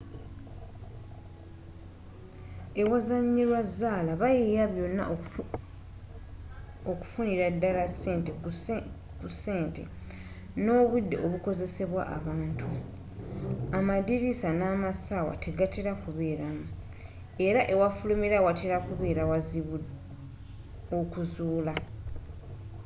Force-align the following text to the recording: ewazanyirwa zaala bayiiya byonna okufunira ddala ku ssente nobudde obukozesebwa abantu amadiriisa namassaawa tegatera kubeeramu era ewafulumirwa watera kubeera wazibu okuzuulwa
ewazanyirwa 2.81 3.61
zaala 3.77 4.11
bayiiya 4.21 4.65
byonna 4.73 5.03
okufunira 6.91 7.45
ddala 7.55 7.83
ku 9.19 9.29
ssente 9.35 9.83
nobudde 10.65 11.15
obukozesebwa 11.25 12.03
abantu 12.17 12.67
amadiriisa 13.77 14.49
namassaawa 14.59 15.33
tegatera 15.45 15.91
kubeeramu 16.03 16.65
era 17.47 17.61
ewafulumirwa 17.73 18.39
watera 18.47 18.77
kubeera 18.87 19.23
wazibu 19.31 19.75
okuzuulwa 20.99 21.73